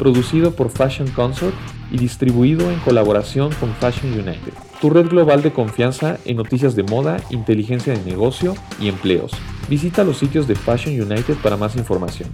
[0.00, 1.54] producido por Fashion Consort
[1.90, 6.84] y distribuido en colaboración con Fashion United, tu red global de confianza en noticias de
[6.84, 9.30] moda, inteligencia de negocio y empleos.
[9.68, 12.30] Visita los sitios de Fashion United para más información.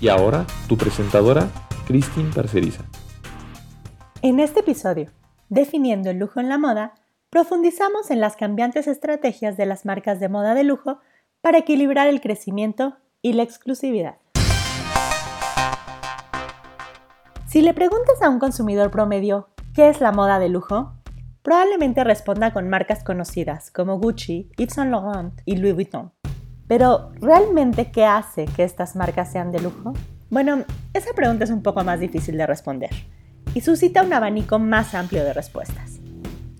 [0.00, 1.48] Y ahora, tu presentadora,
[1.88, 2.84] Christine Parceriza.
[4.22, 5.10] En este episodio,
[5.48, 6.94] definiendo el lujo en la moda,
[7.30, 11.00] profundizamos en las cambiantes estrategias de las marcas de moda de lujo
[11.40, 14.18] para equilibrar el crecimiento y la exclusividad.
[17.48, 20.92] Si le preguntas a un consumidor promedio qué es la moda de lujo,
[21.40, 26.12] probablemente responda con marcas conocidas como Gucci, Yves Saint Laurent y Louis Vuitton.
[26.66, 29.94] Pero, ¿realmente qué hace que estas marcas sean de lujo?
[30.28, 32.90] Bueno, esa pregunta es un poco más difícil de responder
[33.54, 36.00] y suscita un abanico más amplio de respuestas.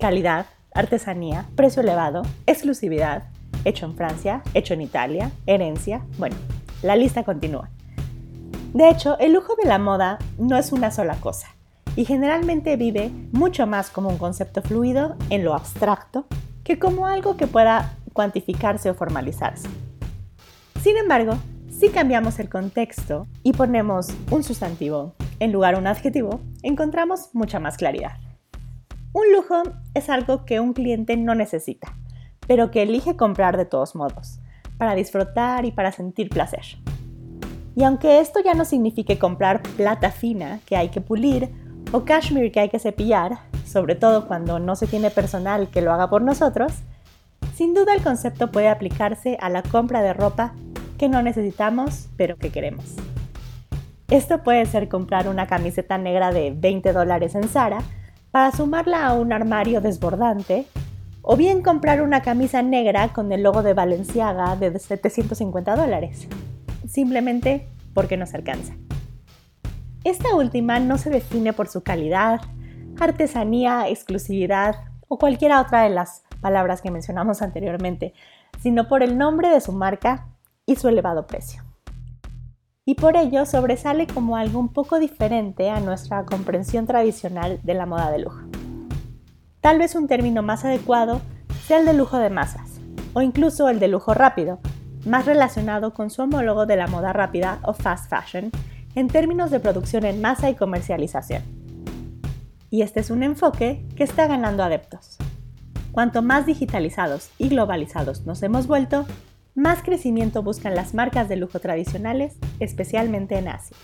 [0.00, 3.24] Calidad, artesanía, precio elevado, exclusividad,
[3.66, 6.36] hecho en Francia, hecho en Italia, herencia, bueno,
[6.80, 7.68] la lista continúa.
[8.74, 11.48] De hecho, el lujo de la moda no es una sola cosa
[11.96, 16.26] y generalmente vive mucho más como un concepto fluido en lo abstracto
[16.64, 19.68] que como algo que pueda cuantificarse o formalizarse.
[20.82, 21.38] Sin embargo,
[21.70, 27.58] si cambiamos el contexto y ponemos un sustantivo en lugar de un adjetivo, encontramos mucha
[27.58, 28.18] más claridad.
[29.12, 29.62] Un lujo
[29.94, 31.96] es algo que un cliente no necesita,
[32.46, 34.40] pero que elige comprar de todos modos,
[34.76, 36.64] para disfrutar y para sentir placer.
[37.78, 41.48] Y aunque esto ya no signifique comprar plata fina que hay que pulir
[41.92, 45.92] o cashmere que hay que cepillar, sobre todo cuando no se tiene personal que lo
[45.92, 46.72] haga por nosotros,
[47.54, 50.54] sin duda el concepto puede aplicarse a la compra de ropa
[50.98, 52.96] que no necesitamos pero que queremos.
[54.10, 57.78] Esto puede ser comprar una camiseta negra de 20 dólares en Zara
[58.32, 60.66] para sumarla a un armario desbordante,
[61.22, 66.26] o bien comprar una camisa negra con el logo de Valenciaga de 750 dólares
[66.88, 68.74] simplemente porque nos alcanza.
[70.04, 72.40] Esta última no se define por su calidad,
[72.98, 74.76] artesanía, exclusividad
[75.06, 78.14] o cualquiera otra de las palabras que mencionamos anteriormente,
[78.60, 80.28] sino por el nombre de su marca
[80.66, 81.62] y su elevado precio.
[82.84, 87.84] Y por ello sobresale como algo un poco diferente a nuestra comprensión tradicional de la
[87.84, 88.40] moda de lujo.
[89.60, 91.20] Tal vez un término más adecuado
[91.66, 92.80] sea el de lujo de masas,
[93.12, 94.60] o incluso el de lujo rápido,
[95.04, 98.50] más relacionado con su homólogo de la moda rápida o fast fashion
[98.94, 101.42] en términos de producción en masa y comercialización.
[102.70, 105.16] Y este es un enfoque que está ganando adeptos.
[105.92, 109.06] Cuanto más digitalizados y globalizados nos hemos vuelto,
[109.54, 113.76] más crecimiento buscan las marcas de lujo tradicionales, especialmente en Asia.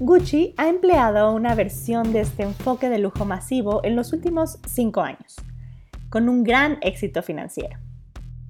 [0.00, 5.02] Gucci ha empleado una versión de este enfoque de lujo masivo en los últimos cinco
[5.02, 5.36] años,
[6.08, 7.78] con un gran éxito financiero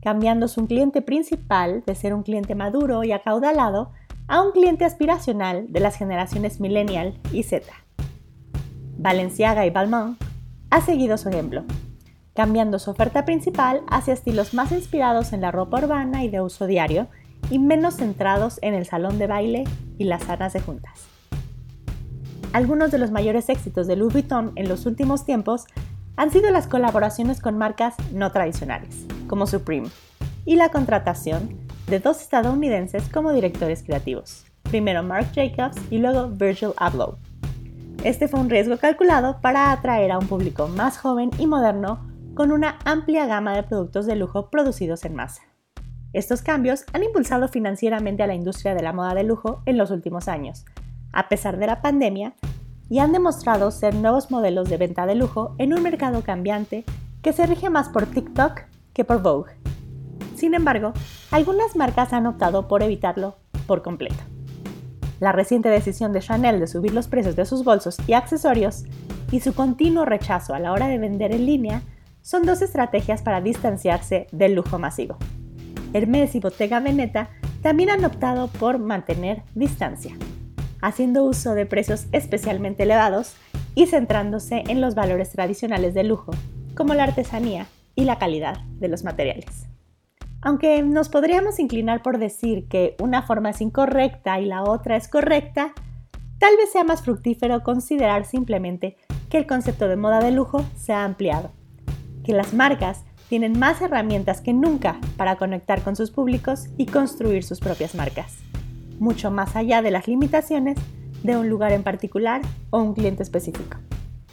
[0.03, 3.93] cambiando su cliente principal de ser un cliente maduro y acaudalado
[4.29, 7.67] a un cliente aspiracional de las generaciones millennial y Z.
[8.97, 10.17] Balenciaga y Balmain
[10.71, 11.65] ha seguido su ejemplo,
[12.35, 16.67] cambiando su oferta principal hacia estilos más inspirados en la ropa urbana y de uso
[16.67, 17.09] diario
[17.51, 19.65] y menos centrados en el salón de baile
[19.99, 21.07] y las salas de juntas.
[22.53, 25.67] Algunos de los mayores éxitos de Louis Vuitton en los últimos tiempos
[26.17, 29.89] han sido las colaboraciones con marcas no tradicionales, como Supreme,
[30.45, 36.73] y la contratación de dos estadounidenses como directores creativos, primero Marc Jacobs y luego Virgil
[36.77, 37.17] Abloh.
[38.03, 42.51] Este fue un riesgo calculado para atraer a un público más joven y moderno con
[42.51, 45.43] una amplia gama de productos de lujo producidos en masa.
[46.13, 49.93] Estos cambios han impulsado financieramente a la industria de la moda de lujo en los
[49.93, 50.65] últimos años,
[51.13, 52.35] a pesar de la pandemia
[52.89, 56.85] y han demostrado ser nuevos modelos de venta de lujo en un mercado cambiante
[57.23, 58.63] que se rige más por TikTok
[58.93, 59.53] que por Vogue.
[60.37, 60.93] Sin embargo,
[61.31, 64.23] algunas marcas han optado por evitarlo por completo.
[65.21, 68.85] La reciente decisión de Chanel de subir los precios de sus bolsos y accesorios
[69.31, 71.83] y su continuo rechazo a la hora de vender en línea
[72.23, 75.17] son dos estrategias para distanciarse del lujo masivo.
[75.93, 77.31] Hermes y Bottega Veneta
[77.63, 80.17] también han optado por mantener distancia
[80.83, 83.35] haciendo uso de precios especialmente elevados
[83.75, 86.33] y centrándose en los valores tradicionales del lujo,
[86.75, 89.67] como la artesanía y la calidad de los materiales.
[90.43, 95.09] Aunque nos podríamos inclinar por decir que una forma es incorrecta y la otra es
[95.09, 95.73] correcta,
[96.39, 98.97] tal vez sea más fructífero considerar simplemente
[99.29, 101.51] que el concepto de moda de lujo se ha ampliado,
[102.25, 107.45] que las marcas tienen más herramientas que nunca para conectar con sus públicos y construir
[107.45, 108.39] sus propias marcas,
[108.99, 110.79] mucho más allá de las limitaciones
[111.23, 112.41] de un lugar en particular
[112.71, 113.77] o un cliente específico.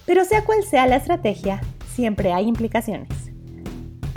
[0.05, 1.61] Pero sea cual sea la estrategia,
[1.93, 3.09] siempre hay implicaciones.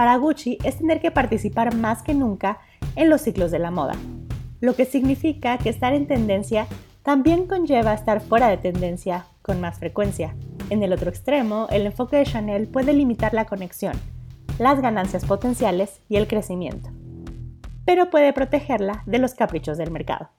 [0.01, 2.59] Para Gucci es tener que participar más que nunca
[2.97, 3.97] en los ciclos de la moda,
[4.59, 6.67] lo que significa que estar en tendencia
[7.03, 10.35] también conlleva estar fuera de tendencia con más frecuencia.
[10.71, 13.93] En el otro extremo, el enfoque de Chanel puede limitar la conexión,
[14.59, 16.89] las ganancias potenciales y el crecimiento,
[17.85, 20.31] pero puede protegerla de los caprichos del mercado.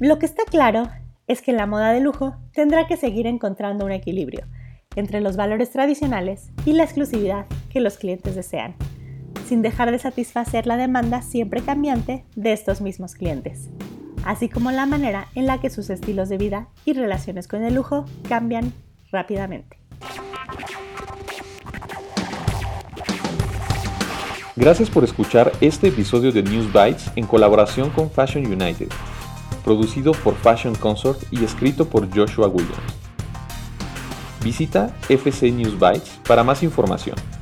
[0.00, 0.90] Lo que está claro
[1.28, 4.44] es que la moda de lujo tendrá que seguir encontrando un equilibrio
[4.96, 7.46] entre los valores tradicionales y la exclusividad
[7.76, 8.74] que los clientes desean,
[9.46, 13.68] sin dejar de satisfacer la demanda siempre cambiante de estos mismos clientes,
[14.24, 17.74] así como la manera en la que sus estilos de vida y relaciones con el
[17.74, 18.72] lujo cambian
[19.12, 19.76] rápidamente.
[24.56, 28.88] Gracias por escuchar este episodio de News Bites en colaboración con Fashion United,
[29.62, 32.94] producido por Fashion Consort y escrito por Joshua Williams.
[34.42, 37.35] Visita FC News Bytes para más información.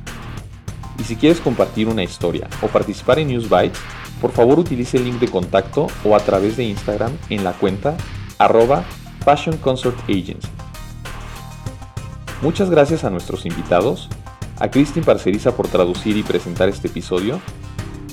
[0.99, 3.79] Y si quieres compartir una historia o participar en News Bytes,
[4.21, 7.95] por favor utilice el link de contacto o a través de Instagram en la cuenta
[8.37, 8.85] arroba
[9.25, 10.47] Agency.
[12.41, 14.09] Muchas gracias a nuestros invitados,
[14.59, 17.39] a Christine Parceriza por traducir y presentar este episodio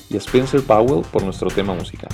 [0.08, 2.10] y a Spencer Powell por nuestro tema musical.